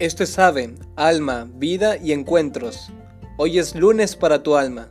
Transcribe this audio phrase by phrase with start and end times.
[0.00, 2.90] Esto es Ave, Alma, Vida y Encuentros.
[3.38, 4.88] Hoy es lunes para tu alma.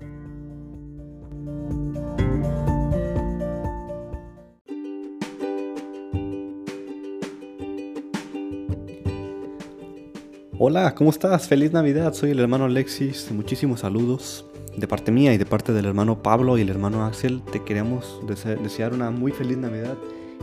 [10.58, 11.49] Hola, ¿cómo estás?
[11.49, 14.46] Feliz Navidad, soy el hermano Alexis, muchísimos saludos.
[14.78, 18.22] De parte mía y de parte del hermano Pablo y el hermano Axel, te queremos
[18.26, 19.98] desear una muy feliz Navidad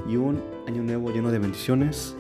[0.06, 2.14] y un año nuevo lleno de bendiciones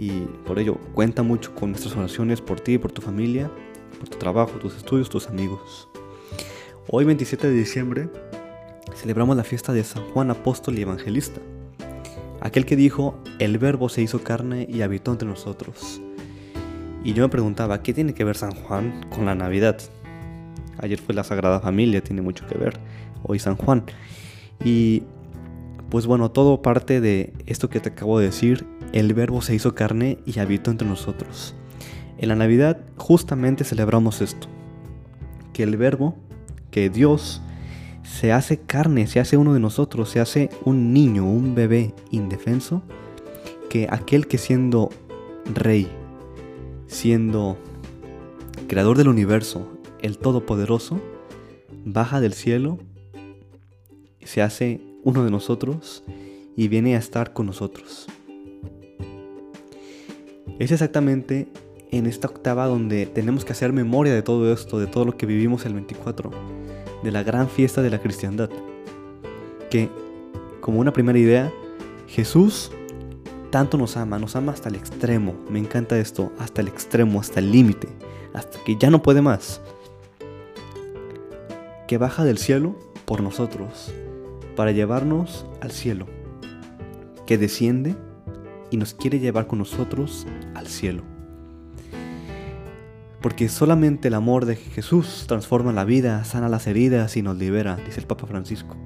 [0.00, 3.50] y por ello cuenta mucho con nuestras oraciones por ti, por tu familia,
[3.98, 5.90] por tu trabajo, tus estudios, tus amigos.
[6.88, 8.08] Hoy 27 de diciembre
[8.94, 11.42] celebramos la fiesta de San Juan Apóstol y Evangelista,
[12.40, 16.00] aquel que dijo, el verbo se hizo carne y habitó entre nosotros.
[17.04, 19.78] Y yo me preguntaba, ¿qué tiene que ver San Juan con la Navidad?
[20.78, 22.80] Ayer fue la Sagrada Familia, tiene mucho que ver,
[23.22, 23.84] hoy San Juan.
[24.64, 25.02] Y
[25.90, 29.74] pues bueno, todo parte de esto que te acabo de decir el verbo se hizo
[29.74, 31.54] carne y habitó entre nosotros.
[32.18, 34.48] En la Navidad justamente celebramos esto,
[35.52, 36.16] que el verbo,
[36.70, 37.40] que Dios
[38.02, 42.82] se hace carne, se hace uno de nosotros, se hace un niño, un bebé indefenso,
[43.68, 44.90] que aquel que siendo
[45.54, 45.88] rey,
[46.88, 47.56] siendo
[48.68, 49.68] creador del universo,
[50.02, 51.00] el Todopoderoso,
[51.84, 52.78] baja del cielo,
[54.24, 56.04] se hace uno de nosotros
[56.56, 58.06] y viene a estar con nosotros.
[60.60, 61.48] Es exactamente
[61.90, 65.24] en esta octava donde tenemos que hacer memoria de todo esto, de todo lo que
[65.24, 66.30] vivimos el 24,
[67.02, 68.50] de la gran fiesta de la cristiandad.
[69.70, 69.88] Que,
[70.60, 71.50] como una primera idea,
[72.08, 72.70] Jesús
[73.48, 77.40] tanto nos ama, nos ama hasta el extremo, me encanta esto, hasta el extremo, hasta
[77.40, 77.88] el límite,
[78.34, 79.62] hasta que ya no puede más.
[81.88, 82.76] Que baja del cielo
[83.06, 83.94] por nosotros,
[84.56, 86.04] para llevarnos al cielo.
[87.26, 87.96] Que desciende
[88.70, 91.02] y nos quiere llevar con nosotros al cielo.
[93.20, 97.76] Porque solamente el amor de Jesús transforma la vida, sana las heridas y nos libera,
[97.76, 98.76] dice el Papa Francisco.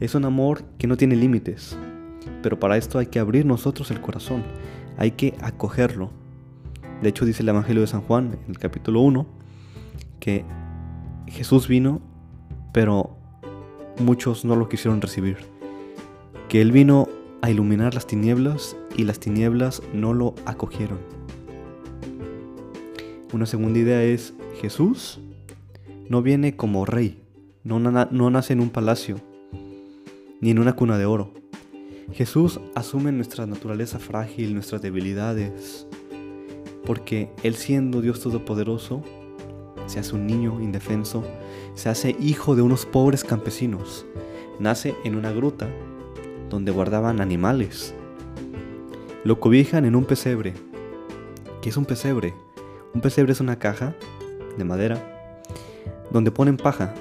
[0.00, 1.76] Es un amor que no tiene límites,
[2.42, 4.44] pero para esto hay que abrir nosotros el corazón,
[4.98, 6.10] hay que acogerlo.
[7.02, 9.26] De hecho dice el Evangelio de San Juan en el capítulo 1
[10.20, 10.44] que
[11.26, 12.00] Jesús vino,
[12.72, 13.16] pero
[13.98, 15.38] muchos no lo quisieron recibir.
[16.48, 17.07] Que Él vino
[17.42, 20.98] a iluminar las tinieblas y las tinieblas no lo acogieron.
[23.32, 25.20] Una segunda idea es, Jesús
[26.08, 27.22] no viene como rey,
[27.62, 29.16] no, no nace en un palacio,
[30.40, 31.32] ni en una cuna de oro.
[32.12, 35.86] Jesús asume nuestra naturaleza frágil, nuestras debilidades,
[36.86, 39.02] porque Él siendo Dios Todopoderoso,
[39.86, 41.22] se hace un niño indefenso,
[41.74, 44.06] se hace hijo de unos pobres campesinos,
[44.58, 45.68] nace en una gruta
[46.48, 47.94] donde guardaban animales.
[49.24, 50.54] Lo cobijan en un pesebre.
[51.60, 52.34] ¿Qué es un pesebre?
[52.94, 53.94] Un pesebre es una caja
[54.56, 55.18] de madera
[56.10, 56.94] donde ponen paja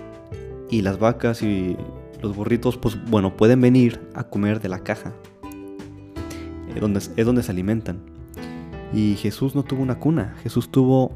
[0.70, 1.78] y las vacas y
[2.22, 5.14] los burritos, pues bueno, pueden venir a comer de la caja.
[6.74, 8.02] Es donde, es donde se alimentan.
[8.94, 11.12] Y Jesús no tuvo una cuna, Jesús tuvo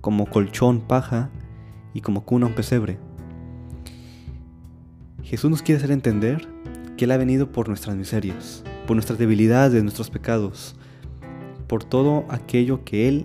[0.00, 1.30] como colchón paja
[1.94, 2.98] y como cuna un pesebre.
[5.22, 6.48] Jesús nos quiere hacer entender
[7.00, 10.74] que Él ha venido por nuestras miserias, por nuestras debilidades, nuestros pecados,
[11.66, 13.24] por todo aquello que Él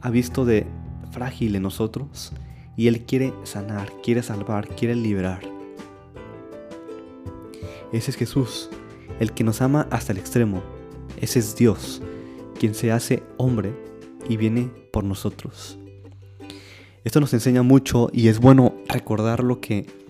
[0.00, 0.66] ha visto de
[1.12, 2.32] frágil en nosotros
[2.76, 5.42] y Él quiere sanar, quiere salvar, quiere liberar.
[7.92, 8.70] Ese es Jesús,
[9.20, 10.64] el que nos ama hasta el extremo.
[11.20, 12.02] Ese es Dios,
[12.58, 13.72] quien se hace hombre
[14.28, 15.78] y viene por nosotros.
[17.04, 20.01] Esto nos enseña mucho y es bueno recordar lo que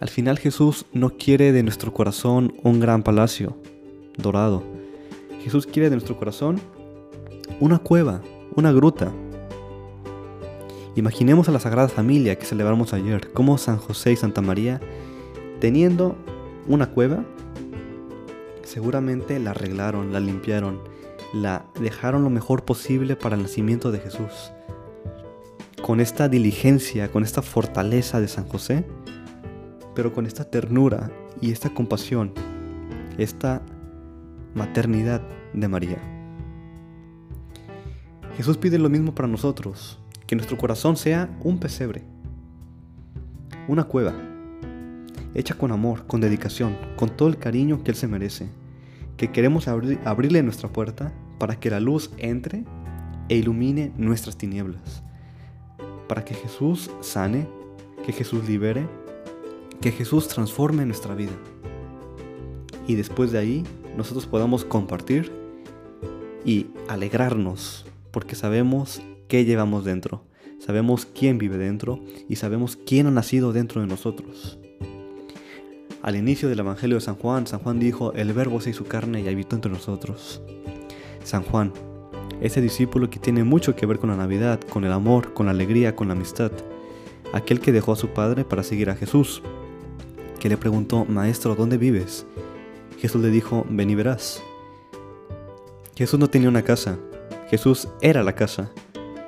[0.00, 3.56] al final Jesús no quiere de nuestro corazón un gran palacio
[4.16, 4.62] dorado.
[5.42, 6.58] Jesús quiere de nuestro corazón
[7.60, 8.22] una cueva,
[8.56, 9.12] una gruta.
[10.96, 14.80] Imaginemos a la Sagrada Familia que celebramos ayer, como San José y Santa María,
[15.60, 16.16] teniendo
[16.66, 17.24] una cueva,
[18.62, 20.80] seguramente la arreglaron, la limpiaron,
[21.34, 24.50] la dejaron lo mejor posible para el nacimiento de Jesús.
[25.82, 28.84] Con esta diligencia, con esta fortaleza de San José,
[29.94, 31.10] pero con esta ternura
[31.40, 32.32] y esta compasión,
[33.18, 33.62] esta
[34.54, 35.22] maternidad
[35.52, 35.98] de María.
[38.36, 42.04] Jesús pide lo mismo para nosotros, que nuestro corazón sea un pesebre,
[43.68, 44.14] una cueva,
[45.34, 48.48] hecha con amor, con dedicación, con todo el cariño que Él se merece,
[49.16, 52.64] que queremos abrirle nuestra puerta para que la luz entre
[53.28, 55.02] e ilumine nuestras tinieblas,
[56.08, 57.46] para que Jesús sane,
[58.04, 58.88] que Jesús libere
[59.80, 61.32] que Jesús transforme nuestra vida.
[62.86, 63.64] Y después de ahí
[63.96, 65.32] nosotros podamos compartir
[66.44, 70.24] y alegrarnos porque sabemos qué llevamos dentro,
[70.58, 74.58] sabemos quién vive dentro y sabemos quién ha nacido dentro de nosotros.
[76.02, 79.20] Al inicio del Evangelio de San Juan, San Juan dijo, el verbo se hizo carne
[79.20, 80.42] y habitó entre nosotros.
[81.24, 81.72] San Juan,
[82.40, 85.52] ese discípulo que tiene mucho que ver con la Navidad, con el amor, con la
[85.52, 86.52] alegría, con la amistad,
[87.34, 89.42] aquel que dejó a su padre para seguir a Jesús,
[90.40, 92.26] que le preguntó, Maestro, ¿dónde vives?
[92.98, 94.42] Jesús le dijo, ven y verás.
[95.94, 96.98] Jesús no tenía una casa,
[97.48, 98.70] Jesús era la casa.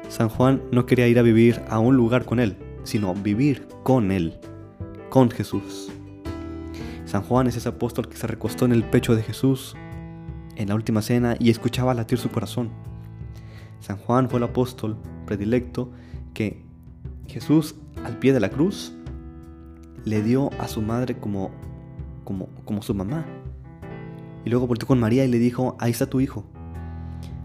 [0.08, 4.10] San Juan no quería ir a vivir a un lugar con él, sino vivir con
[4.10, 4.38] él,
[5.10, 5.92] con Jesús.
[7.04, 9.76] San Juan es ese apóstol que se recostó en el pecho de Jesús
[10.56, 12.70] en la última cena y escuchaba latir su corazón.
[13.80, 15.90] San Juan fue el apóstol predilecto
[16.32, 16.64] que
[17.26, 17.74] Jesús
[18.04, 18.94] al pie de la cruz
[20.04, 21.50] le dio a su madre como,
[22.24, 23.24] como, como su mamá.
[24.44, 26.44] Y luego volvió con María y le dijo, ahí está tu hijo.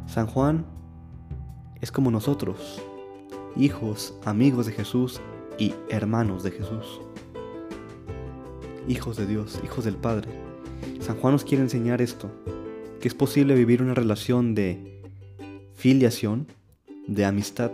[0.08, 0.66] San Juan
[1.82, 2.82] es como nosotros,
[3.56, 5.22] hijos, amigos de Jesús
[5.60, 7.02] y hermanos de Jesús
[8.88, 10.30] hijos de Dios, hijos del Padre.
[11.00, 12.32] San Juan nos quiere enseñar esto,
[13.00, 15.02] que es posible vivir una relación de
[15.74, 16.48] filiación,
[17.08, 17.72] de amistad,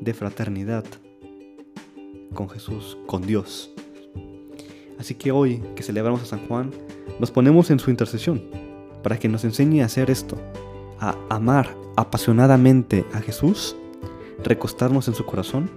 [0.00, 0.84] de fraternidad
[2.34, 3.72] con Jesús, con Dios.
[5.00, 6.70] Así que hoy que celebramos a San Juan,
[7.18, 8.42] nos ponemos en su intercesión
[9.02, 10.36] para que nos enseñe a hacer esto,
[11.00, 13.74] a amar apasionadamente a Jesús,
[14.44, 15.70] recostarnos en su corazón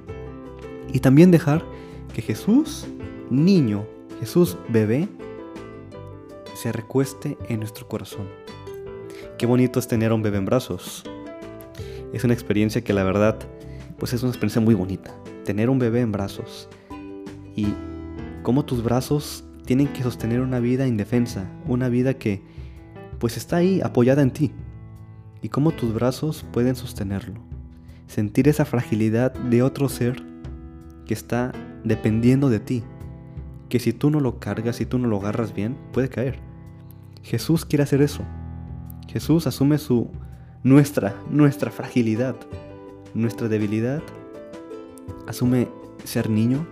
[0.91, 1.63] y también dejar
[2.13, 2.85] que Jesús,
[3.29, 3.85] niño,
[4.19, 5.07] Jesús bebé
[6.53, 8.27] se recueste en nuestro corazón.
[9.37, 11.03] Qué bonito es tener un bebé en brazos.
[12.11, 13.39] Es una experiencia que la verdad,
[13.97, 15.15] pues es una experiencia muy bonita.
[15.45, 16.67] Tener un bebé en brazos
[17.55, 17.67] y
[18.43, 22.41] cómo tus brazos tienen que sostener una vida indefensa, una vida que
[23.17, 24.51] pues está ahí apoyada en ti.
[25.41, 27.39] Y cómo tus brazos pueden sostenerlo.
[28.07, 30.21] Sentir esa fragilidad de otro ser
[31.05, 31.51] que está
[31.83, 32.83] dependiendo de ti,
[33.69, 36.39] que si tú no lo cargas, si tú no lo agarras bien, puede caer.
[37.23, 38.23] Jesús quiere hacer eso.
[39.07, 40.09] Jesús asume su
[40.63, 42.35] nuestra nuestra fragilidad,
[43.13, 44.01] nuestra debilidad.
[45.27, 45.67] Asume
[46.03, 46.67] ser niño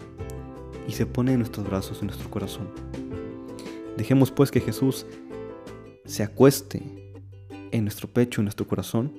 [0.91, 2.67] y se pone en nuestros brazos, en nuestro corazón.
[3.95, 5.05] Dejemos pues que Jesús
[6.03, 6.81] se acueste
[7.71, 9.09] en nuestro pecho, en nuestro corazón,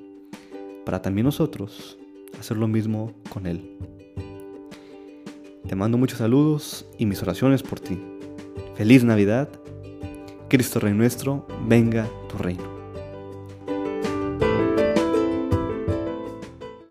[0.85, 1.97] para también nosotros
[2.39, 3.79] hacer lo mismo con Él.
[5.67, 7.99] Te mando muchos saludos y mis oraciones por ti.
[8.75, 9.49] Feliz Navidad.
[10.51, 12.82] Cristo Rey nuestro, venga tu reino.